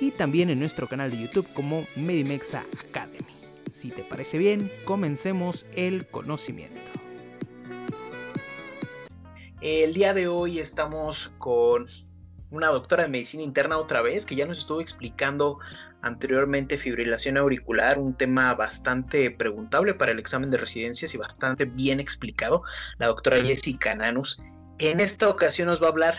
[0.00, 3.18] y también en nuestro canal de YouTube como Medimexa Academy.
[3.70, 6.80] Si te parece bien, comencemos el conocimiento.
[9.60, 11.86] El día de hoy estamos con
[12.50, 15.58] una doctora de medicina interna otra vez que ya nos estuvo explicando
[16.02, 22.00] anteriormente fibrilación auricular, un tema bastante preguntable para el examen de residencias y bastante bien
[22.00, 22.62] explicado,
[22.98, 24.40] la doctora Jessica Nanus.
[24.78, 26.14] En esta ocasión nos va a hablar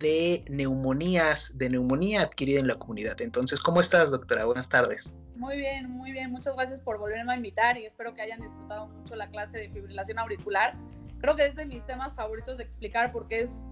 [0.00, 3.20] de neumonías, de neumonía adquirida en la comunidad.
[3.20, 4.46] Entonces, ¿cómo estás, doctora?
[4.46, 5.14] Buenas tardes.
[5.36, 6.32] Muy bien, muy bien.
[6.32, 9.68] Muchas gracias por volverme a invitar y espero que hayan disfrutado mucho la clase de
[9.68, 10.74] fibrilación auricular.
[11.20, 13.62] Creo que es de mis temas favoritos de explicar porque es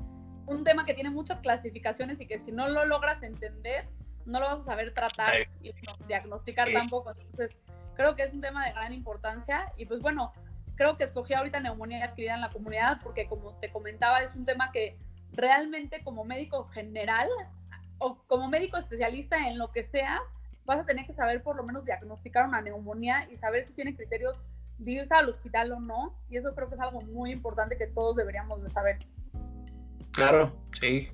[0.46, 3.88] un tema que tiene muchas clasificaciones y que si no lo logras entender,
[4.26, 5.72] no lo vas a saber tratar y
[6.06, 7.10] diagnosticar tampoco.
[7.10, 7.56] Entonces,
[7.96, 10.32] creo que es un tema de gran importancia y pues bueno,
[10.74, 14.44] creo que escogí ahorita neumonía adquirida en la comunidad porque como te comentaba, es un
[14.44, 14.98] tema que
[15.32, 17.28] realmente como médico general
[17.98, 20.20] o como médico especialista en lo que sea,
[20.64, 23.96] vas a tener que saber por lo menos diagnosticar una neumonía y saber si tiene
[23.96, 24.36] criterios
[24.78, 26.14] de irse al hospital o no.
[26.28, 28.98] Y eso creo que es algo muy importante que todos deberíamos de saber.
[30.12, 31.08] Claro, sí,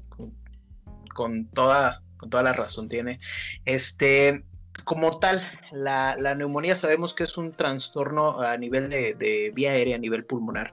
[1.14, 3.20] con, toda, con toda la razón tiene.
[3.64, 4.44] Este,
[4.84, 5.42] como tal,
[5.72, 10.24] la, neumonía sabemos que es un trastorno a nivel de, de, vía aérea, a nivel
[10.24, 10.72] pulmonar,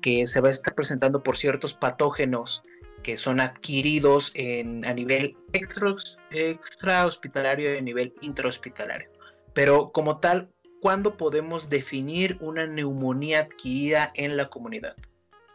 [0.00, 2.64] que se va a estar presentando por ciertos patógenos
[3.02, 5.94] que son adquiridos en, a nivel extra,
[6.30, 9.08] extra hospitalario y a nivel intrahospitalario.
[9.52, 14.96] Pero como tal, ¿cuándo podemos definir una neumonía adquirida en la comunidad?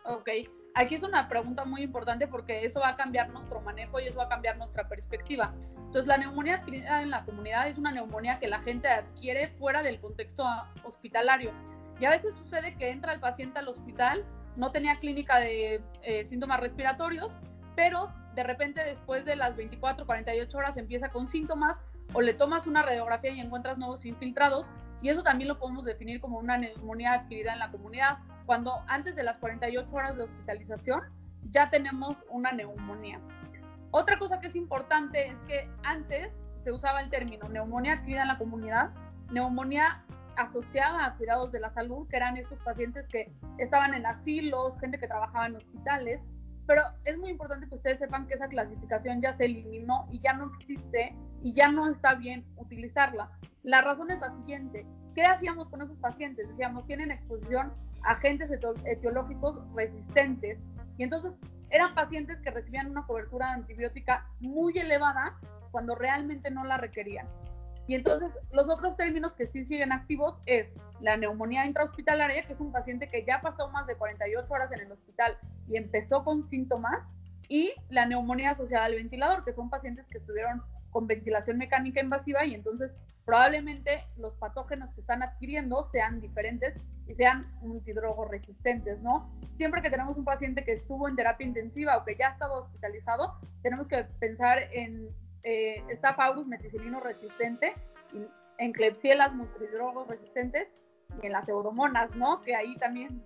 [0.05, 0.29] Ok,
[0.75, 4.17] aquí es una pregunta muy importante porque eso va a cambiar nuestro manejo y eso
[4.17, 5.53] va a cambiar nuestra perspectiva.
[5.75, 9.83] Entonces, la neumonía adquirida en la comunidad es una neumonía que la gente adquiere fuera
[9.83, 10.43] del contexto
[10.83, 11.51] hospitalario.
[11.99, 14.23] Y a veces sucede que entra el paciente al hospital
[14.57, 17.31] no tenía clínica de eh, síntomas respiratorios,
[17.75, 21.77] pero de repente después de las 24, 48 horas empieza con síntomas
[22.13, 24.65] o le tomas una radiografía y encuentras nuevos infiltrados
[25.01, 29.15] y eso también lo podemos definir como una neumonía adquirida en la comunidad, cuando antes
[29.15, 31.01] de las 48 horas de hospitalización
[31.51, 33.19] ya tenemos una neumonía.
[33.91, 36.29] Otra cosa que es importante es que antes
[36.63, 38.89] se usaba el término neumonía adquirida en la comunidad,
[39.31, 40.03] neumonía
[40.37, 44.99] asociada a cuidados de la salud, que eran estos pacientes que estaban en asilos, gente
[44.99, 46.21] que trabajaba en hospitales.
[46.65, 50.33] Pero es muy importante que ustedes sepan que esa clasificación ya se eliminó y ya
[50.33, 53.31] no existe y ya no está bien utilizarla.
[53.63, 54.85] La razón es la siguiente.
[55.15, 56.47] ¿Qué hacíamos con esos pacientes?
[56.49, 57.73] Decíamos, tienen exposición
[58.03, 58.49] a agentes
[58.85, 60.59] etiológicos resistentes.
[60.97, 61.33] Y entonces
[61.69, 65.37] eran pacientes que recibían una cobertura antibiótica muy elevada
[65.71, 67.27] cuando realmente no la requerían.
[67.87, 70.67] Y entonces los otros términos que sí siguen activos es
[70.99, 74.81] la neumonía intrahospitalaria, que es un paciente que ya pasó más de 48 horas en
[74.81, 75.37] el hospital
[75.69, 76.99] y empezó con síntomas,
[77.49, 82.45] y la neumonía asociada al ventilador, que son pacientes que estuvieron con ventilación mecánica invasiva
[82.45, 82.91] y entonces
[83.25, 86.73] probablemente los patógenos que están adquiriendo sean diferentes
[87.07, 89.29] y sean multidrogoresistentes, ¿no?
[89.57, 92.63] Siempre que tenemos un paciente que estuvo en terapia intensiva o que ya ha estado
[92.63, 95.09] hospitalizado, tenemos que pensar en
[95.47, 97.73] eh, Staph aureus meticilino resistente,
[98.57, 100.67] en Klebsiella multidrogos resistentes
[101.21, 102.41] y en las euromonas, ¿no?
[102.41, 103.23] Que ahí también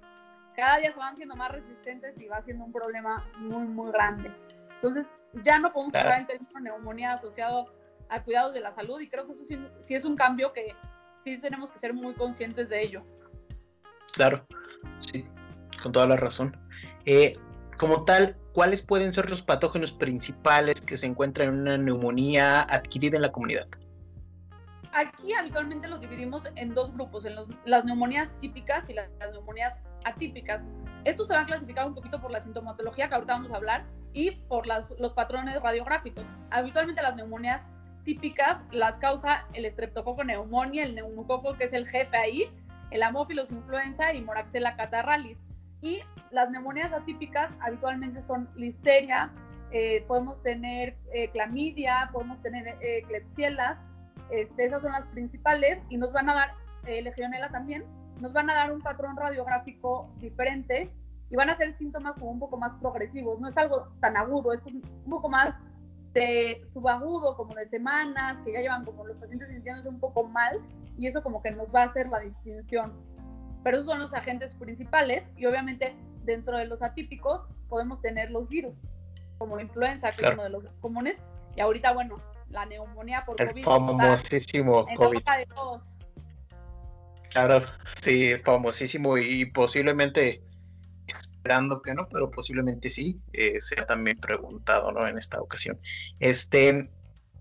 [0.56, 4.32] cada día se van siendo más resistentes y va siendo un problema muy, muy grande.
[4.76, 5.08] Entonces,
[5.44, 7.74] ya no podemos hablar en términos de neumonía asociado
[8.10, 9.44] a cuidados de la salud y creo que eso
[9.84, 10.76] sí, es un cambio que
[11.24, 13.04] sí tenemos que ser muy conscientes de ello.
[14.14, 14.46] Claro,
[15.00, 15.26] sí,
[15.82, 16.56] con toda la razón.
[17.06, 17.34] Eh,
[17.80, 23.16] como tal, ¿cuáles pueden ser los patógenos principales que se encuentran en una neumonía adquirida
[23.16, 23.68] en la comunidad?
[24.94, 30.62] Aquí habitualmente los dividimos en dos grupos, en las neumonías típicas y las, neumonías atípicas.
[31.06, 33.86] Esto se va a clasificar un poquito por la sintomatología que ahorita vamos a hablar
[34.14, 36.26] y por las, los patrones radiográficos.
[36.50, 37.66] Habitualmente las neumonías
[38.04, 42.52] típicas las causa el estreptococo neumonía, el neumococo que es el jefe ahí,
[42.90, 45.38] el Haemophilus influenza y Moraxella catarralis.
[45.82, 46.02] Y
[46.32, 49.32] las neumonías atípicas habitualmente son listeria,
[49.72, 53.06] eh, podemos tener eh, clamidia, podemos tener eh,
[54.32, 56.50] este, esas son las principales y nos van a dar,
[56.86, 57.84] legionela también,
[58.20, 60.92] nos van a dar un patrón radiográfico diferente
[61.30, 64.54] y van a ser síntomas como un poco más progresivos, no es algo tan agudo,
[64.54, 65.54] es un, poco más
[66.14, 70.60] de subagudo, como de semanas, que ya llevan como los pacientes sintiéndose un poco mal
[70.98, 72.92] y eso como que nos va a hacer la distinción.
[73.64, 78.48] Pero esos son los agentes principales y obviamente dentro de los atípicos podemos tener los
[78.48, 78.76] virus,
[79.38, 81.22] como influenza, que es uno de los comunes,
[81.56, 83.64] y ahorita, bueno, la neumonía por El COVID.
[83.64, 85.20] famosísimo COVID.
[85.20, 85.98] De todos.
[87.30, 87.66] Claro,
[88.02, 90.44] sí, famosísimo y posiblemente
[91.08, 95.08] esperando que no, pero posiblemente sí, eh, sea también preguntado, ¿no?
[95.08, 95.80] En esta ocasión.
[96.20, 96.90] Este,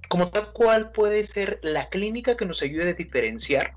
[0.09, 3.75] como tal, ¿cuál puede ser la clínica que nos ayude a diferenciar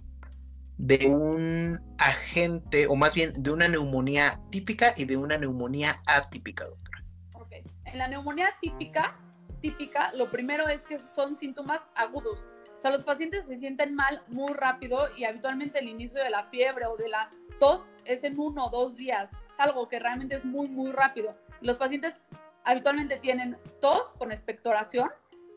[0.85, 6.65] de un agente, o más bien de una neumonía típica y de una neumonía atípica,
[6.65, 7.03] doctora?
[7.35, 7.53] Ok,
[7.85, 9.17] en la neumonía típica,
[9.61, 12.37] típica, lo primero es que son síntomas agudos.
[12.77, 16.43] O sea, los pacientes se sienten mal muy rápido y habitualmente el inicio de la
[16.49, 17.31] fiebre o de la
[17.61, 21.33] tos es en uno o dos días algo que realmente es muy, muy rápido.
[21.61, 22.17] Los pacientes
[22.65, 25.09] habitualmente tienen tos con expectoración,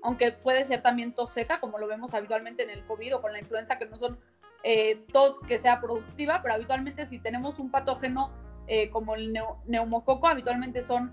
[0.05, 3.33] aunque puede ser también tos seca, como lo vemos habitualmente en el COVID o con
[3.33, 4.21] la influenza, que no son
[4.69, 8.33] eh, tos que sea productiva, pero habitualmente si tenemos un patógeno
[8.67, 9.33] eh, como el
[9.65, 11.13] neumococo, habitualmente son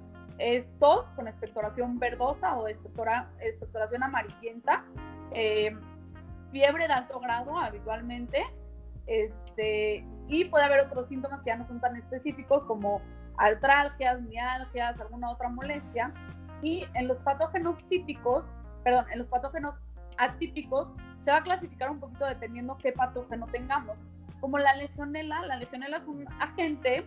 [0.80, 4.84] tos con expectoración verdosa o expectoración amarillenta,
[5.34, 5.72] eh,
[6.52, 8.44] fiebre de alto grado habitualmente,
[9.06, 13.04] este, y puede haber otros síntomas que ya no son tan específicos como
[13.38, 16.12] artralgias, mialgias, alguna otra molestia.
[16.64, 18.46] Y en los patógenos típicos,
[18.84, 19.76] perdón, en los patógenos
[20.18, 20.90] atípicos
[21.24, 23.98] se va a clasificar un poquito dependiendo qué patógeno tengamos.
[24.40, 27.06] Como la legionela, la legionela es un agente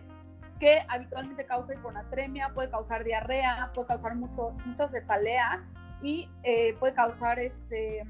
[0.59, 5.63] que habitualmente causa hiponatremia, puede causar diarrea, puede causar mucho, mucha cefalea
[6.01, 8.03] y eh, puede causar este,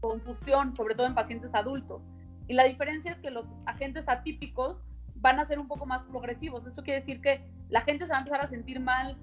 [0.00, 2.00] confusión, sobre todo en pacientes adultos.
[2.48, 4.78] Y la diferencia es que los agentes atípicos
[5.16, 6.66] van a ser un poco más progresivos.
[6.66, 9.18] Esto quiere decir que la gente se va a empezar a sentir mal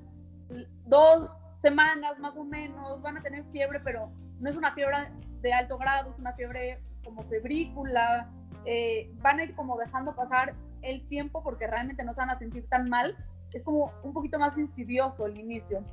[0.85, 4.97] dos semanas más o menos, van a tener fiebre, pero no es una fiebre
[5.43, 8.31] de alto grado, es una fiebre como febrícula,
[8.65, 12.39] eh, van a ir como dejando pasar el tiempo porque realmente no se van a
[12.39, 13.15] sentir tan mal,
[13.53, 15.83] es como un poquito más insidioso el inicio.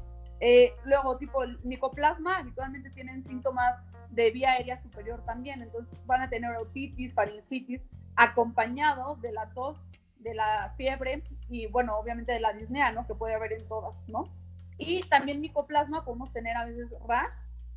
[0.41, 3.75] Eh, luego, tipo el micoplasma, habitualmente tienen síntomas
[4.11, 7.83] de vía aérea superior también, entonces van a tener otitis, faringitis,
[8.17, 9.77] acompañados de la tos,
[10.19, 13.07] de la fiebre y bueno, obviamente de la disnea, ¿no?
[13.07, 14.33] Que puede haber en todas, ¿no?
[14.79, 17.31] Y también micoplasma podemos tener a veces rash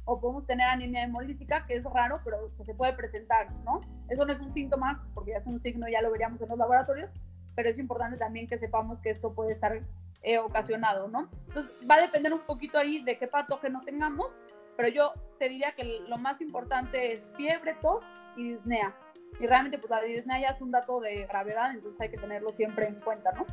[0.06, 3.80] o podemos tener anemia hemolítica, que es raro, pero se puede presentar, ¿no?
[4.10, 6.58] Eso no es un síntoma, porque ya es un signo, ya lo veríamos en los
[6.58, 7.10] laboratorios,
[7.56, 9.82] pero es importante también que sepamos que esto puede estar
[10.24, 11.30] eh, ocasionado, ¿no?
[11.48, 14.32] Entonces va a depender un poquito ahí de qué patógeno tengamos
[14.76, 18.04] pero yo te diría que lo más importante es fiebre, tos
[18.36, 18.96] y disnea.
[19.40, 22.50] Y realmente pues la disnea ya es un dato de gravedad, entonces hay que tenerlo
[22.50, 23.46] siempre en cuenta, ¿no?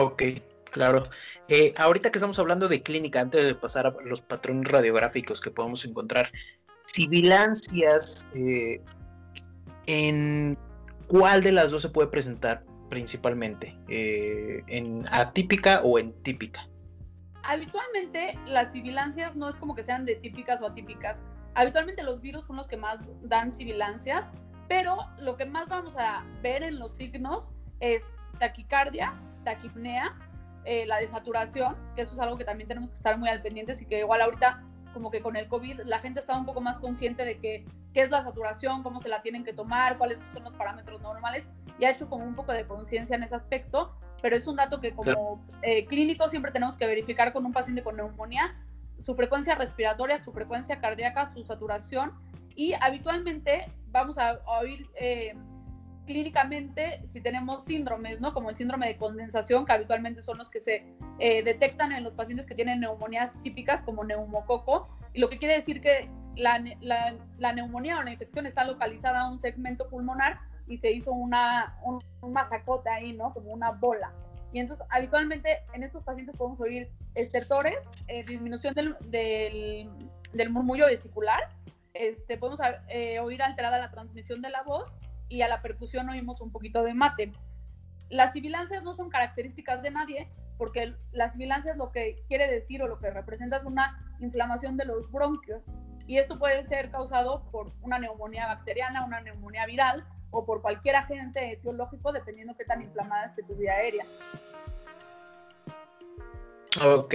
[0.00, 0.22] Ok,
[0.70, 1.08] claro.
[1.48, 5.50] Eh, ahorita que estamos hablando de clínica, antes de pasar a los patrones radiográficos que
[5.50, 6.30] podemos encontrar,
[6.86, 8.80] sibilancias, eh,
[9.86, 10.58] ¿en
[11.06, 13.78] cuál de las dos se puede presentar principalmente?
[13.88, 16.68] Eh, ¿En atípica o en típica?
[17.42, 21.22] Habitualmente las sibilancias no es como que sean de típicas o atípicas.
[21.54, 24.30] Habitualmente los virus son los que más dan sibilancias,
[24.68, 27.48] pero lo que más vamos a ver en los signos
[27.80, 28.02] es
[28.38, 30.14] taquicardia, taquipnea,
[30.68, 33.74] eh, la desaturación, que eso es algo que también tenemos que estar muy al pendiente
[33.80, 36.78] y que igual ahorita como que con el COVID la gente está un poco más
[36.78, 40.44] consciente de que qué es la saturación, cómo se la tienen que tomar, cuáles son
[40.44, 41.44] los parámetros normales
[41.78, 44.78] y ha hecho como un poco de conciencia en ese aspecto, pero es un dato
[44.78, 48.54] que como eh, clínico siempre tenemos que verificar con un paciente con neumonía
[49.06, 52.12] su frecuencia respiratoria, su frecuencia cardíaca, su saturación
[52.54, 55.34] y habitualmente vamos a, oír eh,
[56.08, 58.32] clínicamente si tenemos síndromes, ¿no?
[58.32, 60.86] Como el síndrome de condensación, que habitualmente son los que se
[61.18, 65.56] eh, detectan en los pacientes que tienen neumonías típicas como neumococo, y lo que quiere
[65.56, 70.78] decir que la, la, neumonía o la infección está localizada en un segmento pulmonar y
[70.78, 72.00] se hizo una, un,
[72.90, 73.34] ahí, ¿no?
[73.34, 74.10] Como una bola.
[74.54, 79.90] Y entonces, habitualmente en estos pacientes podemos oír estertores, eh, disminución del, del,
[80.32, 81.50] del, murmullo vesicular,
[81.92, 84.90] este, podemos eh, oír alterada la transmisión de la voz
[85.28, 87.32] y a la percusión oímos un poquito de mate.
[88.08, 92.88] Las sibilancias no son características de nadie, porque las sibilancias lo que quiere decir o
[92.88, 95.62] lo que representa es una inflamación de los bronquios.
[96.06, 100.96] Y esto puede ser causado por una neumonía bacteriana, una neumonía viral o por cualquier
[100.96, 104.06] agente etiológico, dependiendo qué tan inflamada esté tu vía aérea.
[106.82, 107.14] Ok,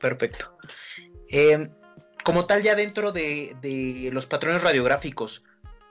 [0.00, 0.56] perfecto.
[1.30, 1.68] Eh,
[2.24, 5.44] como tal, ya dentro de, de los patrones radiográficos,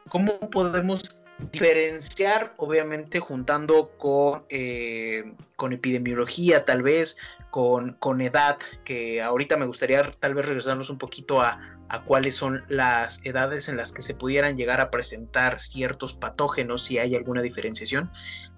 [0.10, 7.17] ¿cómo podemos diferenciar, obviamente, juntando con, eh, con epidemiología, tal vez,
[7.51, 12.36] con, con, edad, que ahorita me gustaría tal vez regresarnos un poquito a, a, cuáles
[12.36, 17.15] son las edades en las que se pudieran llegar a presentar ciertos patógenos, si hay
[17.15, 18.12] alguna diferenciación.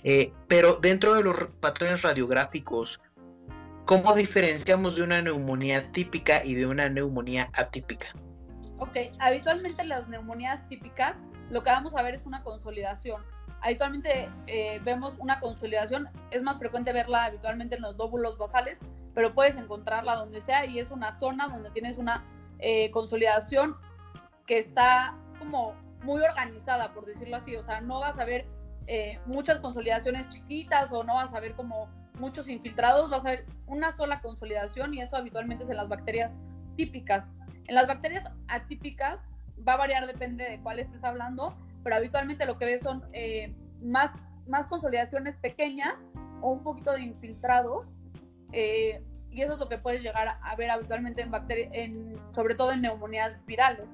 [0.03, 3.01] Eh, pero dentro de los patrones radiográficos,
[3.85, 8.07] ¿cómo diferenciamos de una neumonía típica y de una neumonía atípica?
[8.79, 13.23] Ok, habitualmente las neumonías típicas lo que vamos a ver es una consolidación.
[13.61, 18.79] Habitualmente eh, vemos una consolidación, es más frecuente verla habitualmente en los lóbulos basales,
[19.13, 22.23] pero puedes encontrarla donde sea y es una zona donde tienes una
[22.59, 23.75] eh, consolidación
[24.45, 27.55] que está como muy organizada, por decirlo así.
[27.55, 28.45] O sea, no vas a ver
[28.87, 33.45] eh, muchas consolidaciones chiquitas o no vas a ver como muchos infiltrados, vas a ver
[33.65, 36.31] una sola consolidación y eso habitualmente es en las bacterias
[36.75, 37.27] típicas.
[37.69, 39.19] En las bacterias atípicas
[39.65, 43.53] va a variar, depende de cuál estés hablando, pero habitualmente lo que ves son eh,
[43.79, 44.11] más,
[44.47, 45.93] más consolidaciones pequeñas
[46.41, 47.85] o un poquito de infiltrado.
[48.53, 52.55] Eh, y eso es lo que puedes llegar a ver habitualmente en bacterias, en, sobre
[52.55, 53.87] todo en neumonías virales.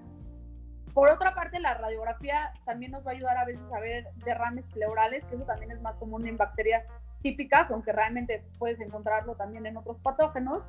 [0.93, 4.63] Por otra parte, la radiografía también nos va a ayudar a veces a ver derrames
[4.71, 6.85] pleurales, que eso también es más común en bacterias
[7.21, 10.63] típicas, aunque realmente puedes encontrarlo también en otros patógenos.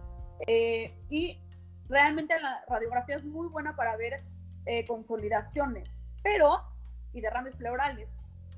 [0.49, 1.41] Eh, y
[1.89, 4.23] realmente la radiografía es muy buena para ver
[4.67, 5.89] eh, consolidaciones,
[6.23, 6.61] pero,
[7.13, 8.09] y derrames pleurales,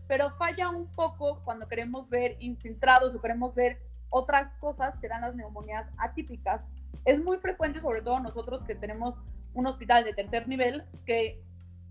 [0.07, 3.79] pero falla un poco cuando queremos ver infiltrados o queremos ver
[4.11, 6.63] otras cosas que dan las neumonías atípicas.
[7.05, 9.15] Es muy frecuente, sobre todo nosotros que tenemos
[9.55, 11.43] un hospital de tercer nivel, que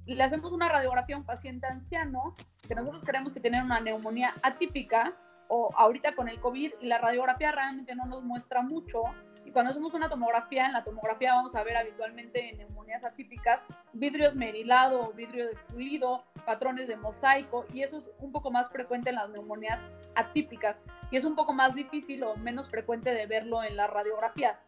[0.06, 2.36] le hacemos una radiografía a un paciente anciano,
[2.68, 5.14] que nosotros creemos que tiene una neumonía atípica,
[5.50, 9.04] o ahorita con el COVID, y la radiografía realmente no nos muestra mucho,
[9.48, 13.62] y cuando hacemos una tomografía, en la tomografía vamos a ver habitualmente en neumonías atípicas
[13.94, 19.16] vidrio esmerilado, vidrio despulido, patrones de mosaico, y eso es un poco más frecuente en
[19.16, 19.80] las neumonías
[20.16, 20.76] atípicas,
[21.12, 24.60] y es un poco más difícil o menos frecuente de verlo en la radiografía.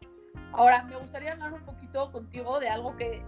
[0.54, 3.22] Ahora, me gustaría hablar un poquito contigo de algo que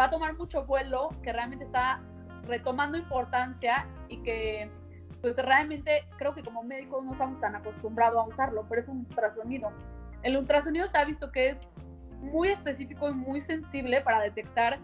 [0.00, 2.00] va a tomar mucho vuelo, que realmente está
[2.44, 4.70] retomando importancia y que
[5.20, 9.00] pues realmente creo que como médicos no estamos tan acostumbrados a usarlo, pero es un
[9.00, 9.70] ultrasonido.
[10.22, 11.56] El ultrasonido se ha visto que es
[12.20, 14.78] muy específico y muy sensible para detectar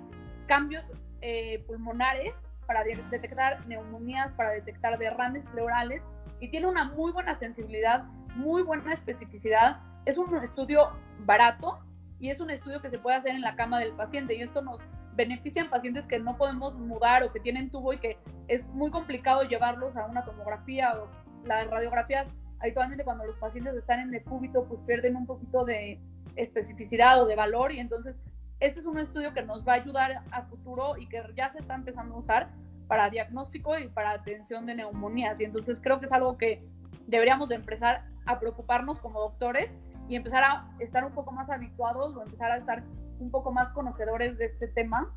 [0.46, 0.84] cambios
[1.20, 2.34] eh, pulmonares,
[2.66, 6.02] para detectar neumonías, para detectar derrames pleurales
[6.40, 8.04] y tiene una muy buena sensibilidad,
[8.36, 9.80] muy buena especificidad.
[10.06, 11.78] Es un estudio barato
[12.20, 14.62] y es un estudio que se puede hacer en la cama del paciente y esto
[14.62, 14.78] nos
[15.14, 18.90] beneficia en pacientes que no podemos mudar o que tienen tubo y que es muy
[18.90, 21.08] complicado llevarlos a una tomografía o
[21.44, 22.26] las radiografías
[22.64, 26.00] habitualmente cuando los pacientes están en decúbito, pues pierden un poquito de
[26.34, 28.16] especificidad o de valor y entonces
[28.58, 31.58] este es un estudio que nos va a ayudar a futuro y que ya se
[31.58, 32.50] está empezando a usar
[32.88, 36.66] para diagnóstico y para atención de neumonías y entonces creo que es algo que
[37.06, 39.70] deberíamos de empezar a preocuparnos como doctores
[40.08, 42.82] y empezar a estar un poco más habituados o empezar a estar
[43.18, 45.14] un poco más conocedores de este tema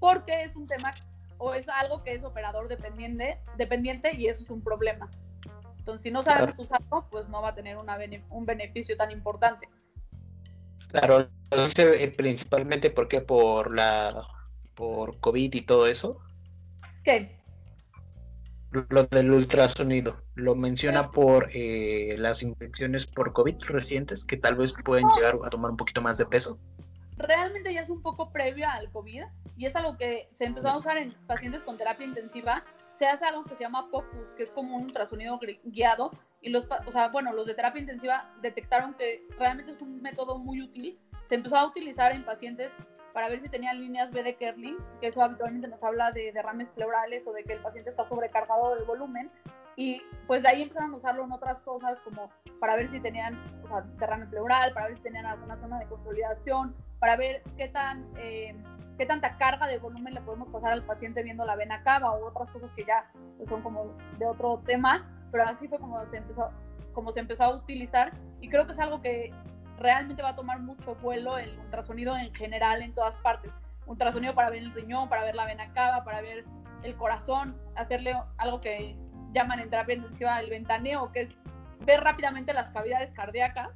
[0.00, 0.90] porque es un tema
[1.38, 5.08] o es algo que es operador dependiente, dependiente y eso es un problema.
[5.90, 7.98] Entonces, si no sabemos usarlo, pues no va a tener una
[8.30, 9.68] un beneficio tan importante.
[10.88, 14.24] Claro, lo dice eh, principalmente porque por la
[14.74, 16.18] por COVID y todo eso.
[17.02, 17.36] ¿Qué?
[18.70, 20.22] Lo del ultrasonido.
[20.36, 25.50] Lo menciona por eh, las infecciones por COVID recientes que tal vez pueden llegar a
[25.50, 26.58] tomar un poquito más de peso.
[27.16, 29.24] Realmente ya es un poco previo al COVID
[29.56, 32.64] y es algo que se empezó a usar en pacientes con terapia intensiva.
[33.00, 36.10] Se hace algo que se llama POCUS, que es como un ultrasonido guiado
[36.42, 40.36] y los, o sea, bueno, los de terapia intensiva detectaron que realmente es un método
[40.36, 41.00] muy útil.
[41.24, 42.70] Se empezó a utilizar en pacientes
[43.14, 46.68] para ver si tenían líneas B de Kerlin, que eso habitualmente nos habla de derrames
[46.74, 49.30] pleurales o de que el paciente está sobrecargado del volumen.
[49.76, 53.34] Y pues de ahí empezaron a usarlo en otras cosas, como para ver si tenían
[53.64, 57.68] o sea, derrame pleural, para ver si tenían alguna zona de consolidación, para ver qué
[57.68, 58.54] tan eh,
[58.96, 62.28] qué tanta carga de volumen le podemos pasar al paciente viendo la vena cava o
[62.28, 66.18] otras cosas que ya pues, son como de otro tema pero así fue como se
[66.18, 66.50] empezó,
[66.92, 69.32] como se empezó a utilizar y creo que es algo que
[69.78, 73.50] realmente va a tomar mucho vuelo el ultrasonido en general en todas partes.
[73.86, 76.44] Ultrasonido para ver el riñón, para ver la vena cava, para ver
[76.82, 78.96] el corazón, hacerle algo que
[79.32, 81.30] llaman en terapia intensiva el ventaneo, que es
[81.80, 83.70] ver rápidamente las cavidades cardíacas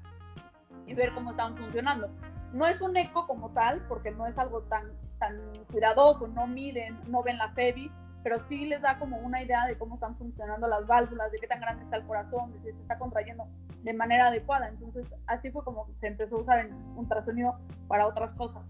[0.86, 2.10] y ver cómo están funcionando.
[2.54, 5.36] No es un eco como tal, porque no es algo tan, tan
[5.70, 7.90] cuidadoso, no miden, no ven la FEBI,
[8.22, 11.46] pero sí les da como una idea de cómo están funcionando las válvulas, de qué
[11.46, 13.44] tan grande está el corazón, de si se está contrayendo
[13.82, 14.68] de manera adecuada.
[14.68, 18.62] Entonces, así fue como se empezó a usar en ultrasonido para otras cosas.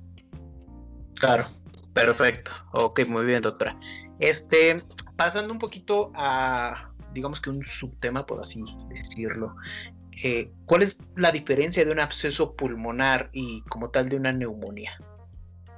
[1.20, 1.44] Claro,
[1.92, 2.50] perfecto.
[2.72, 3.78] Ok, muy bien, doctora.
[4.18, 4.78] Este,
[5.16, 9.54] pasando un poquito a, digamos que un subtema, por así decirlo.
[10.22, 14.92] Eh, ¿Cuál es la diferencia de un absceso pulmonar y como tal de una neumonía?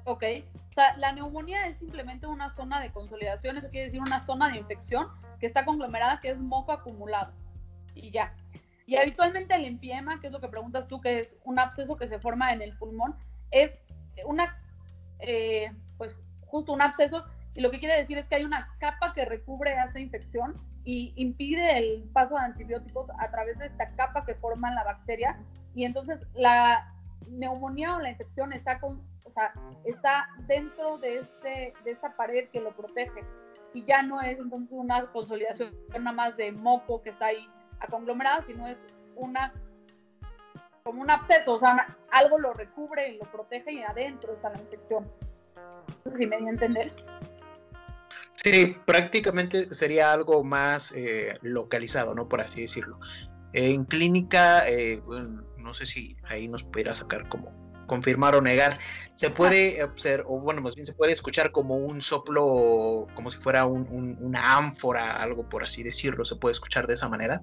[0.05, 0.25] Ok,
[0.71, 4.49] o sea, la neumonía es simplemente una zona de consolidación, eso quiere decir una zona
[4.51, 5.09] de infección
[5.41, 7.33] que está conglomerada, que es moco acumulado.
[7.95, 8.35] Y ya.
[8.87, 12.09] Y habitualmente el empiema, que es lo que preguntas tú, que es un absceso que
[12.09, 13.17] se forma en el pulmón,
[13.51, 13.73] es
[14.25, 14.63] una,
[15.19, 17.25] eh, pues justo un absceso,
[17.55, 20.55] y lo que quiere decir es que hay una capa que recubre esa infección
[20.87, 25.39] y impide el paso de antibióticos a través de esta capa que forma la bacteria,
[25.75, 26.95] y entonces la
[27.29, 29.05] neumonía o la infección está con
[29.85, 33.23] está dentro de, este, de esta pared que lo protege.
[33.75, 37.47] Y ya no es entonces una consolidación nada más de moco que está ahí
[37.91, 38.79] conglomerada, sino es
[39.15, 39.53] una
[40.83, 44.61] como un absceso, o sea, algo lo recubre y lo protege y adentro está la
[44.61, 45.05] infección.
[46.05, 46.93] No sé si me voy a entender.
[48.37, 52.29] Sí, prácticamente sería algo más eh, localizado, ¿no?
[52.29, 53.01] Por así decirlo.
[53.53, 55.03] En clínica, eh,
[55.57, 58.79] no sé si ahí nos pudiera sacar como confirmar o negar.
[59.15, 63.39] Se puede observar, o bueno, más bien se puede escuchar como un soplo, como si
[63.39, 67.43] fuera una ánfora, algo por así decirlo, se puede escuchar de esa manera.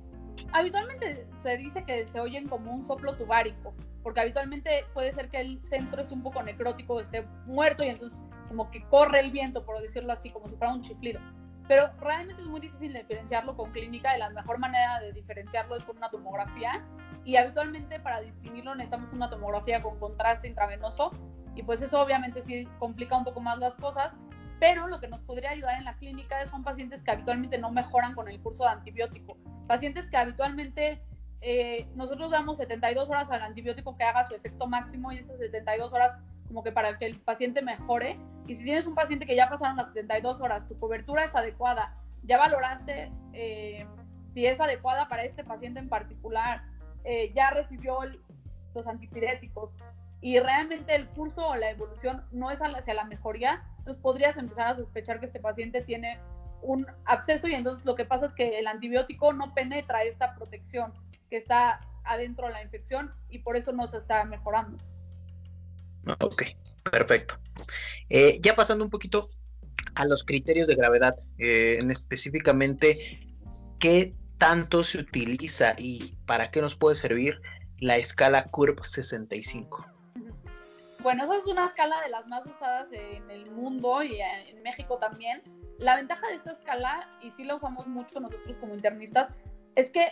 [0.51, 5.39] Habitualmente se dice que se oyen como un soplo tubárico, porque habitualmente puede ser que
[5.39, 9.65] el centro esté un poco necrótico, esté muerto y entonces como que corre el viento,
[9.65, 11.19] por decirlo así, como si fuera un chiflido.
[11.67, 15.83] Pero realmente es muy difícil diferenciarlo con clínica y la mejor manera de diferenciarlo es
[15.85, 16.85] con una tomografía
[17.23, 21.11] y habitualmente para distinguirlo necesitamos una tomografía con contraste intravenoso
[21.55, 24.13] y pues eso obviamente sí complica un poco más las cosas,
[24.59, 28.13] pero lo que nos podría ayudar en la clínica son pacientes que habitualmente no mejoran
[28.13, 31.01] con el curso de antibiótico, pacientes que habitualmente
[31.41, 35.91] eh, nosotros damos 72 horas al antibiótico que haga su efecto máximo y esas 72
[35.91, 36.11] horas
[36.47, 38.19] como que para que el paciente mejore.
[38.47, 41.97] Y si tienes un paciente que ya pasaron las 72 horas, tu cobertura es adecuada,
[42.23, 43.85] ya valoraste eh,
[44.33, 46.63] si es adecuada para este paciente en particular,
[47.03, 47.99] eh, ya recibió
[48.73, 49.71] los antipiréticos
[50.21, 54.67] y realmente el curso o la evolución no es hacia la mejoría, entonces podrías empezar
[54.67, 56.17] a sospechar que este paciente tiene
[56.63, 60.93] un absceso y entonces lo que pasa es que el antibiótico no penetra esta protección
[61.29, 64.77] que está adentro de la infección y por eso no se está mejorando.
[66.19, 66.43] Ok,
[66.91, 67.37] perfecto.
[68.09, 69.27] Eh, ya pasando un poquito
[69.95, 73.19] a los criterios de gravedad, eh, en específicamente,
[73.79, 77.39] ¿qué tanto se utiliza y para qué nos puede servir
[77.79, 79.85] la escala CURB 65?
[81.01, 84.97] Bueno, esa es una escala de las más usadas en el mundo y en México
[84.97, 85.41] también.
[85.79, 89.29] La ventaja de esta escala, y sí la usamos mucho nosotros como internistas,
[89.75, 90.07] es que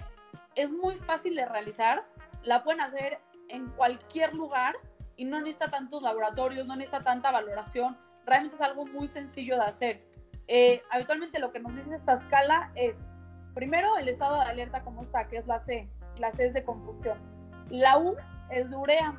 [0.55, 2.03] es muy fácil de realizar,
[2.43, 3.19] la pueden hacer
[3.49, 4.75] en cualquier lugar
[5.17, 9.63] y no necesita tantos laboratorios, no necesita tanta valoración, realmente es algo muy sencillo de
[9.63, 10.07] hacer.
[10.47, 12.95] Eh, habitualmente lo que nos dice esta escala es
[13.53, 15.87] Primero, el estado de alerta como está, que es la C.
[16.17, 17.17] La C es de confusión.
[17.69, 18.15] La U
[18.49, 19.15] es de urea.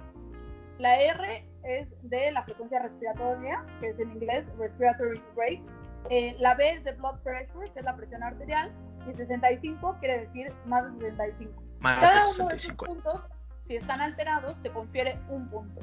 [0.79, 5.63] La R es de la frecuencia respiratoria, que es en inglés respiratory rate.
[6.11, 8.73] Eh, la B es de blood pressure, que es la presión arterial.
[9.09, 11.63] Y 65 quiere decir más de 65.
[11.81, 13.21] Más Cada de uno de estos puntos
[13.63, 15.81] si están alterados, te confiere un punto.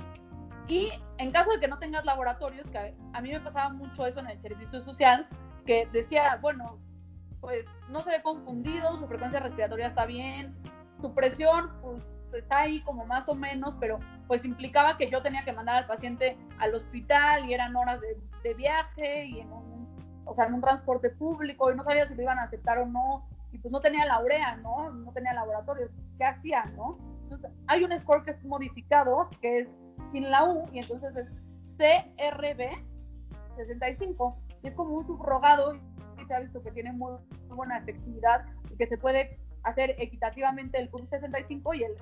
[0.67, 4.19] Y en caso de que no tengas laboratorios, que a, mí me pasaba mucho eso
[4.19, 5.27] en el servicio social,
[5.65, 6.77] que decía, bueno,
[7.39, 10.55] pues no se ve confundido, su frecuencia respiratoria está bien,
[11.01, 12.03] su presión pues,
[12.33, 15.87] está ahí como más o menos, pero pues implicaba que yo tenía que mandar al
[15.87, 19.78] paciente al hospital y eran horas de, de viaje y en un,
[20.29, 22.85] o sea, en un transporte público y no sabía si lo iban a aceptar o
[22.85, 24.91] no y pues no tenía la urea, ¿no?
[24.91, 25.89] No tenía laboratorio.
[26.17, 26.97] ¿Qué hacía, no?
[27.23, 29.67] Entonces, hay un score que es modificado, que es
[30.11, 31.27] sin la U, y entonces es
[31.77, 32.61] CRB
[33.55, 34.37] 65.
[34.63, 37.13] Y es como un subrogado y se ha visto que tiene muy,
[37.47, 41.93] buena efectividad y que se puede hacer equitativamente el CURS 65 y el...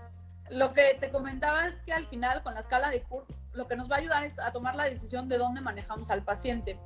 [0.49, 3.75] Lo que te comentaba es que al final con la escala de CURS lo que
[3.75, 6.79] nos va a ayudar es a tomar la decisión de dónde manejamos al paciente.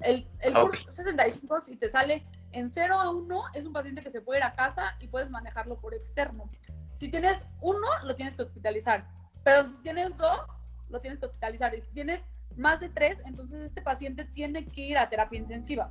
[0.00, 4.10] El, el CURS 65, si te sale en 0 a 1 es un paciente que
[4.10, 6.50] se puede ir a casa y puedes manejarlo por externo.
[6.98, 9.06] Si tienes uno, lo tienes que hospitalizar.
[9.44, 10.40] Pero si tienes dos,
[10.88, 11.74] lo tienes que hospitalizar.
[11.74, 12.22] Y si tienes
[12.56, 15.90] más de tres, entonces este paciente tiene que ir a terapia intensiva.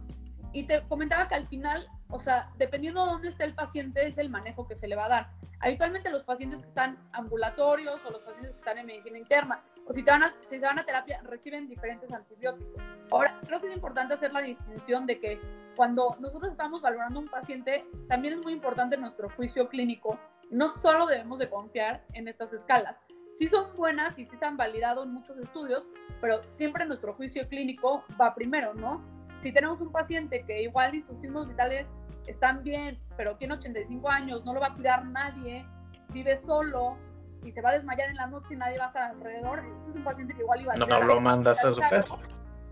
[0.54, 4.18] Y te comentaba que al final, o sea, dependiendo de dónde esté el paciente, es
[4.18, 5.30] el manejo que se le va a dar.
[5.60, 9.94] Habitualmente los pacientes que están ambulatorios o los pacientes que están en medicina interna o
[9.94, 12.82] si, te van a, si se van a terapia, reciben diferentes antibióticos.
[13.12, 15.40] Ahora, creo que es importante hacer la distinción de que
[15.78, 20.20] cuando nosotros estamos valorando a un paciente, también es muy importante nuestro juicio clínico.
[20.52, 22.98] No solo debemos de confiar en estas escalas.
[23.38, 25.88] Sí son buenas y sí se han validado en muchos estudios,
[26.20, 29.02] pero siempre nuestro juicio clínico va primero, ¿no?
[29.44, 31.86] Si tenemos un paciente que igual y sus signos vitales
[32.26, 35.66] están bien, pero tiene 85 años, no lo va a cuidar nadie,
[36.10, 36.98] vive solo,
[37.44, 39.96] y se va a desmayar en la noche y nadie va a estar alrededor, es
[39.96, 40.78] un paciente que igual iba a...
[40.78, 42.18] No, no lo mandas a su casa.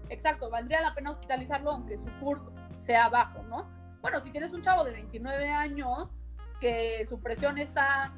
[0.10, 3.68] Exacto, valdría la pena hospitalizarlo aunque su CUR sea bajo, ¿no?
[4.02, 6.10] Bueno, si tienes un chavo de 29 años
[6.60, 8.14] que su presión está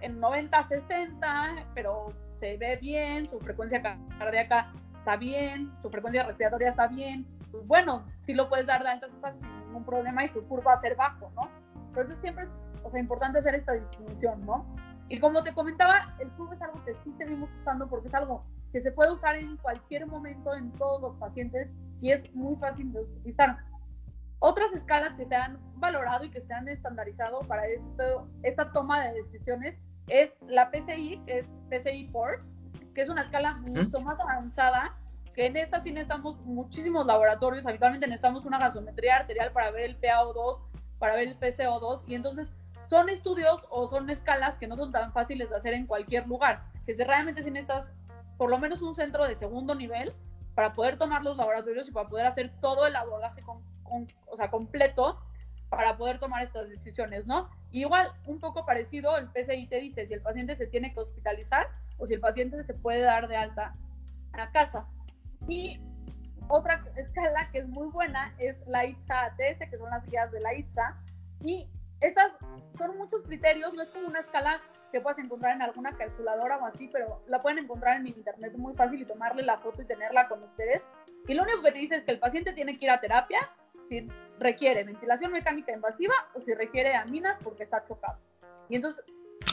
[0.00, 3.82] en 90, 60, pero se ve bien, su frecuencia
[4.18, 8.90] cardíaca está bien, su frecuencia respiratoria está bien, pues bueno, sí lo puedes dar de
[8.90, 11.50] alta sin ningún problema y su CUR va a ser bajo, ¿no?
[11.92, 12.50] Pero eso siempre es
[12.84, 14.66] o sea, importante hacer esta distinción, ¿no?
[15.12, 18.46] Y como te comentaba, el curvo es algo que sí seguimos usando porque es algo
[18.72, 21.68] que se puede usar en cualquier momento en todos los pacientes
[22.00, 23.58] y es muy fácil de utilizar.
[24.38, 29.02] Otras escalas que se han valorado y que se han estandarizado para esto, esta toma
[29.02, 32.40] de decisiones es la PCI, que es PCI Port,
[32.94, 34.96] que es una escala mucho más avanzada,
[35.34, 40.00] que en esta sí necesitamos muchísimos laboratorios, habitualmente necesitamos una gasometría arterial para ver el
[40.00, 40.62] PaO2,
[40.98, 42.54] para ver el PCO2, y entonces
[42.88, 46.64] son estudios o son escalas que no son tan fáciles de hacer en cualquier lugar,
[46.86, 47.92] que si realmente tienes necesitas
[48.36, 50.12] por lo menos un centro de segundo nivel
[50.54, 53.62] para poder tomar los laboratorios y para poder hacer todo el abordaje con,
[54.26, 55.18] o sea, completo
[55.70, 57.48] para poder tomar estas decisiones, ¿no?
[57.70, 61.68] igual, un poco parecido, el PCI te dice si el paciente se tiene que hospitalizar
[61.98, 63.74] o si el paciente se puede dar de alta
[64.32, 64.86] a casa.
[65.48, 65.80] Y
[66.48, 70.54] otra escala que es muy buena es la ISA-ATS, que son las guías de la
[70.54, 70.96] ISA,
[71.40, 71.68] y
[72.02, 72.32] estas
[72.78, 74.60] son muchos criterios, no es como una escala
[74.90, 78.74] que puedas encontrar en alguna calculadora o así, pero la pueden encontrar en internet muy
[78.74, 80.82] fácil y tomarle la foto y tenerla con ustedes.
[81.26, 83.50] Y lo único que te dice es que el paciente tiene que ir a terapia
[83.88, 88.18] si requiere ventilación mecánica invasiva o si requiere aminas porque está chocado.
[88.68, 89.04] Y entonces,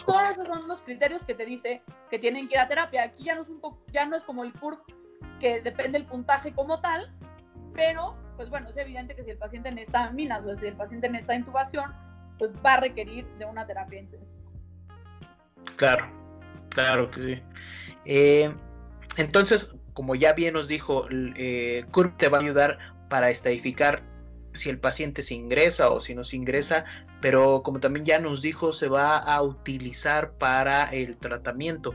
[0.05, 3.03] todos esos son los criterios que te dice que tienen que ir a terapia.
[3.03, 4.79] Aquí ya no es, un poco, ya no es como el CURP,
[5.39, 7.13] que depende del puntaje como tal,
[7.73, 11.09] pero pues bueno, es evidente que si el paciente necesita aminas o si el paciente
[11.09, 11.93] necesita intubación,
[12.39, 14.31] pues va a requerir de una terapia intensiva.
[15.75, 16.09] Claro,
[16.69, 17.43] claro que sí.
[18.05, 18.51] Eh,
[19.17, 24.01] entonces, como ya bien nos dijo, eh, CURP te va a ayudar para estadificar
[24.53, 26.85] si el paciente se ingresa o si no se ingresa,
[27.21, 31.93] pero como también ya nos dijo, se va a utilizar para el tratamiento.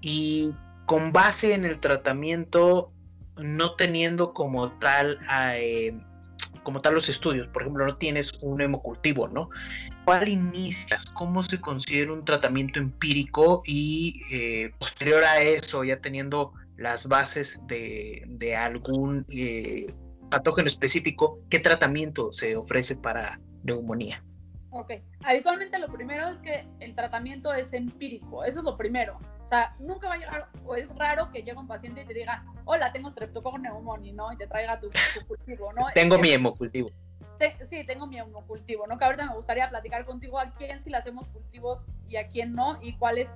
[0.00, 0.54] Y
[0.86, 2.92] con base en el tratamiento,
[3.36, 5.18] no teniendo como tal
[5.56, 5.98] eh,
[6.62, 9.50] como tal los estudios, por ejemplo, no tienes un hemocultivo, ¿no?
[10.04, 11.06] ¿Cuál inicias?
[11.06, 17.60] ¿Cómo se considera un tratamiento empírico y eh, posterior a eso, ya teniendo las bases
[17.66, 19.92] de, algún eh,
[20.30, 24.22] patógeno específico, qué tratamiento se ofrece para neumonía?
[24.70, 29.18] Ok, habitualmente lo primero es que el tratamiento es empírico, eso es lo primero.
[29.44, 32.14] O sea, nunca va a llegar, o es raro que llegue un paciente y te
[32.14, 34.32] diga, hola, tengo streptococcus pneumoniae, ¿no?
[34.32, 34.90] Y te traiga tu,
[35.26, 35.86] cultivo, ¿no?
[35.94, 36.90] tengo mi hemocultivo.
[37.68, 38.98] sí, tengo mi hemocultivo, ¿no?
[38.98, 42.54] Que ahorita me gustaría platicar contigo a quién sí le hacemos cultivos y a quién
[42.54, 43.28] no, y cuáles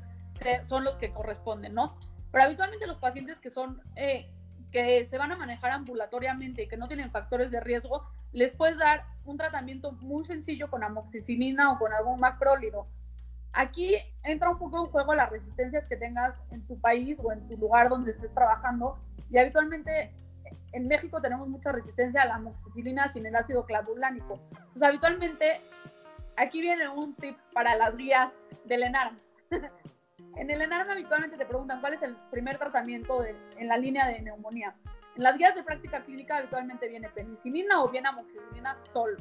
[0.67, 1.99] son los que corresponden, ¿no?
[2.31, 4.31] Pero habitualmente los pacientes que son, eh,
[4.71, 8.77] que se van a manejar ambulatoriamente y que no tienen factores de riesgo, les puedes
[8.77, 12.87] dar un tratamiento muy sencillo con amoxicilina o con algún macrólido
[13.57, 17.49] Aquí entra un poco en juego las resistencias que tengas en tu país o en
[17.49, 18.99] tu lugar donde estés trabajando.
[19.31, 20.13] Y habitualmente
[20.73, 24.39] en México tenemos mucha resistencia a la amoxicilina sin el ácido clavulánico.
[24.51, 25.63] Entonces, habitualmente,
[26.37, 28.29] aquí viene un tip para las guías
[28.67, 29.19] del ENARM.
[30.37, 34.21] en el ENARM habitualmente te preguntan cuál es el primer tratamiento en la línea de
[34.21, 34.75] neumonía.
[35.17, 39.17] En las guías de práctica clínica habitualmente viene penicilina o viene amoxicilina solo.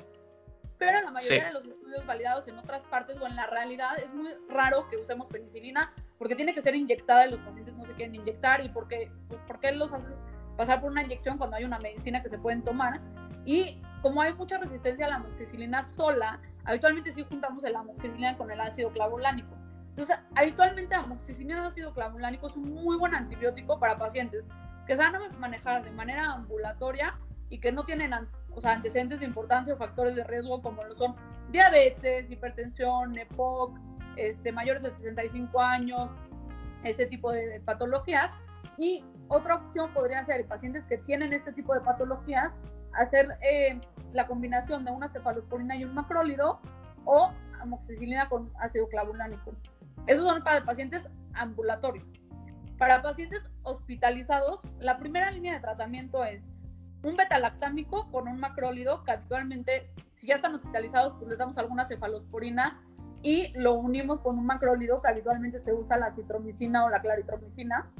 [0.77, 3.97] Pero en la mayoría de los estudios validados en otras partes o en la realidad
[4.03, 7.85] es muy raro que usemos penicilina porque tiene que ser inyectada y los pacientes no
[7.85, 10.13] se quieren inyectar y porque, pues, ¿por qué los haces
[10.57, 12.99] pasar por una inyección cuando hay una medicina que se pueden tomar?
[13.45, 18.51] Y como hay mucha resistencia a la amoxicilina sola, habitualmente sí juntamos el amoxicilina con
[18.51, 19.55] el ácido clavulánico.
[19.89, 24.43] Entonces, habitualmente amoxicilina y ácido clavulánico es un muy buen antibiótico para pacientes
[24.85, 27.17] que a manejar de manera ambulatoria
[27.49, 28.13] y que no tienen
[28.55, 31.15] o sea, antecedentes de importancia o factores de riesgo como lo son
[31.51, 33.77] diabetes, hipertensión, EPOC,
[34.15, 36.09] este, mayores de 65 años,
[36.83, 38.31] ese tipo de patologías.
[38.77, 42.51] Y otra opción podría ser pacientes que tienen este tipo de patologías,
[42.93, 43.79] hacer eh,
[44.13, 46.59] la combinación de una cefalosporina y un macrólido
[47.05, 49.53] o amoxicilina con ácido clavulánico.
[50.07, 52.05] Esos son para pacientes ambulatorios.
[52.77, 56.43] Para pacientes hospitalizados, la primera línea de tratamiento es
[57.05, 61.87] un betalactámico con un macrólido, que habitualmente, si ya están hospitalizados, pues les damos alguna
[61.87, 62.81] cefalosporina
[63.21, 67.91] y lo unimos con un macrólido, que habitualmente se usa la citromicina o la claritromicina.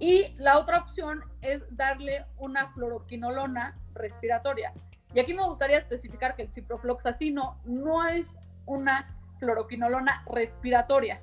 [0.00, 4.72] Y la otra opción es darle una fluoroquinolona respiratoria.
[5.14, 8.36] Y aquí me gustaría especificar que el ciprofloxacino no es
[8.66, 11.22] una fluoroquinolona respiratoria,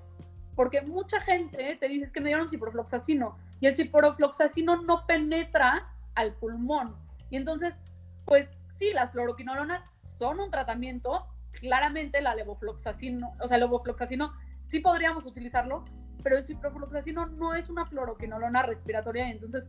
[0.56, 6.34] porque mucha gente te dice que me dieron ciprofloxacino y el ciprofloxacino no penetra al
[6.34, 7.07] pulmón.
[7.30, 7.82] Y entonces,
[8.26, 9.82] pues sí, las fluoroquinolonas
[10.18, 14.34] son un tratamiento, claramente la levofloxacino, o sea, el levofloxacino
[14.68, 15.84] sí podríamos utilizarlo,
[16.24, 19.64] pero el ciprofloxacino no es una fluoroquinolona respiratoria y entonces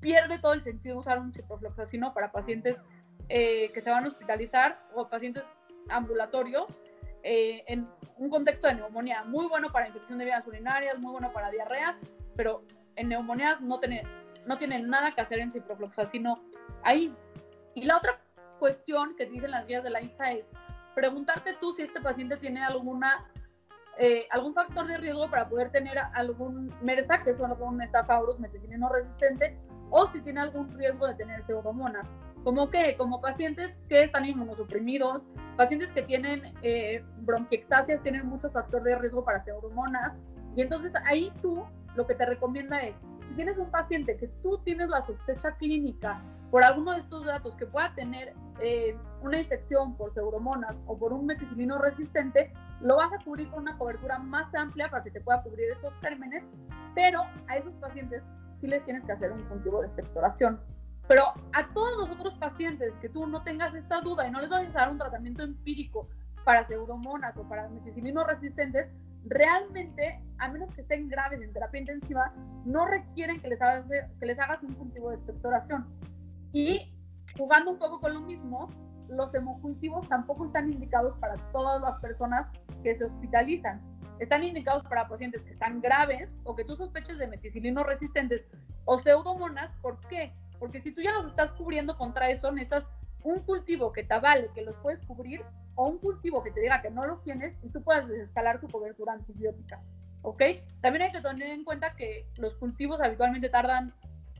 [0.00, 2.76] pierde todo el sentido usar un ciprofloxacino para pacientes
[3.28, 5.44] eh, que se van a hospitalizar o pacientes
[5.88, 6.66] ambulatorios
[7.22, 9.24] eh, en un contexto de neumonía.
[9.24, 11.94] Muy bueno para infección de vías urinarias, muy bueno para diarreas,
[12.34, 12.64] pero
[12.96, 14.02] en neumonías no tiene,
[14.46, 16.42] no tiene nada que hacer en ciprofloxacino
[16.84, 17.14] ahí.
[17.74, 18.20] Y la otra
[18.58, 20.44] cuestión que dicen las guías de la INSA es
[20.94, 23.26] preguntarte tú si este paciente tiene alguna
[24.02, 28.88] eh, algún factor de riesgo para poder tener algún MERSA, que es un estafaurus no
[28.88, 29.58] resistente,
[29.90, 32.06] o si tiene algún riesgo de tener pseudomonas.
[32.42, 32.96] ¿Como qué?
[32.96, 35.20] Como pacientes que están inmunosuprimidos,
[35.58, 40.12] pacientes que tienen eh, bronquiectasias, tienen mucho factor de riesgo para pseudomonas.
[40.56, 41.62] Y entonces ahí tú
[41.94, 42.94] lo que te recomienda es,
[43.28, 47.54] si tienes un paciente que tú tienes la sospecha clínica por alguno de estos datos
[47.56, 53.12] que pueda tener eh, una infección por pseudomonas o por un meticilino resistente, lo vas
[53.12, 56.42] a cubrir con una cobertura más amplia para que te pueda cubrir estos gérmenes,
[56.94, 58.22] pero a esos pacientes
[58.60, 60.60] sí les tienes que hacer un cultivo de expectoración.
[61.06, 64.48] Pero a todos los otros pacientes que tú no tengas esta duda y no les
[64.48, 66.08] vas a dar un tratamiento empírico
[66.44, 68.88] para pseudomonas o para meticilinos resistentes,
[69.24, 72.32] realmente, a menos que estén graves en terapia intensiva,
[72.64, 73.84] no requieren que les hagas,
[74.18, 75.86] que les hagas un cultivo de expectoración.
[76.52, 76.92] Y
[77.36, 78.70] jugando un poco con lo mismo,
[79.08, 82.46] los hemocultivos tampoco están indicados para todas las personas
[82.82, 83.80] que se hospitalizan.
[84.18, 88.42] Están indicados para pacientes que están graves o que tú sospeches de meticilinos resistentes
[88.84, 89.70] o pseudomonas.
[89.80, 90.32] ¿Por qué?
[90.58, 94.50] Porque si tú ya los estás cubriendo contra eso, necesitas un cultivo que te avale
[94.54, 95.42] que los puedes cubrir
[95.74, 98.68] o un cultivo que te diga que no los tienes y tú puedas desescalar tu
[98.68, 99.80] cobertura antibiótica.
[100.22, 100.42] ¿Ok?
[100.82, 103.94] También hay que tener en cuenta que los cultivos habitualmente tardan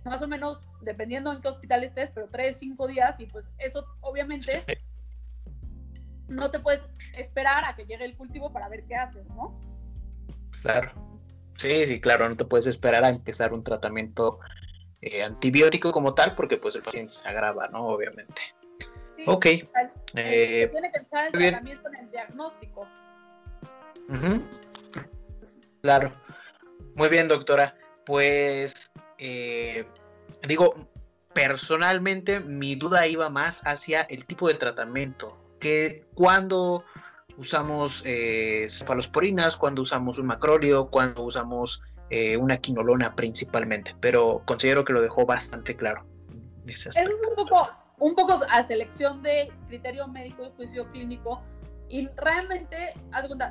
[0.05, 3.85] más o menos, dependiendo en qué hospital estés, pero 3, 5 días y pues eso
[4.01, 4.65] obviamente
[6.29, 6.83] no te puedes
[7.15, 9.61] esperar a que llegue el cultivo para ver qué haces, ¿no?
[10.63, 10.93] Claro.
[11.57, 14.41] Sí, sí, claro, no te puedes esperar a empezar un tratamiento
[15.03, 17.89] eh, antibiótico como tal, porque pues el paciente se agrava, ¿no?
[17.89, 18.41] Obviamente.
[19.27, 19.47] ok.
[20.15, 22.87] Eh, tiene que empezar el tratamiento en el diagnóstico.
[25.83, 26.13] Claro.
[26.95, 27.75] Muy bien, doctora.
[28.07, 29.87] Pues eh,
[30.49, 30.75] digo,
[31.35, 35.37] personalmente mi duda iba más hacia el tipo de tratamiento.
[35.61, 36.85] Que cuando
[37.37, 44.85] usamos eh, cefalosporinas, cuando usamos un macrólido, cuando usamos eh, una quinolona principalmente, pero considero
[44.85, 46.05] que lo dejó bastante claro.
[46.67, 51.43] es un poco, un poco a selección de criterio médico y juicio clínico.
[51.89, 52.95] Y realmente,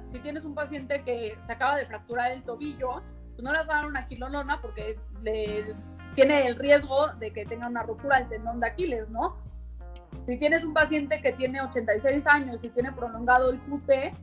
[0.07, 3.03] si tienes un paciente que se acaba de fracturar el tobillo,
[3.39, 5.73] pues no le vas a dar una quinolona porque le,
[6.15, 9.37] tiene el riesgo de que tenga una ruptura del tendón de Aquiles, ¿no?
[10.25, 14.17] Si tienes un paciente que tiene 86 años y tiene prolongado el QT,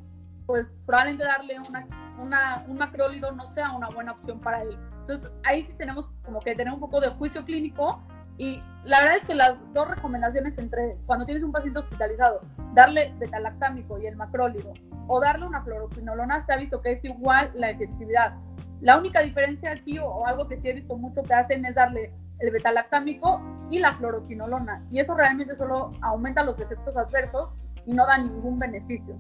[0.47, 1.87] pues probablemente darle una
[2.19, 4.79] una, un macrólido no sea una buena opción para él.
[5.01, 8.01] Entonces, ahí sí tenemos como que tener un poco de juicio clínico
[8.39, 12.41] y la verdad es que las dos recomendaciones entre cuando tienes un paciente hospitalizado,
[12.75, 14.73] darle betalactámico y el macrólido
[15.09, 18.35] o darle una fluoroquinolona, se ha visto que es igual la efectividad.
[18.81, 21.75] La única diferencia aquí o, o algo que sí he visto mucho que hacen es
[21.75, 27.51] darle el betalactámico y la fluoroquinolona y eso realmente solo aumenta los efectos adversos
[27.87, 29.19] y no da ningún beneficio.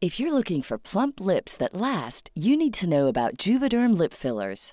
[0.00, 4.12] If you're looking for plump lips that last, you need to know about Juvederm lip
[4.12, 4.72] fillers.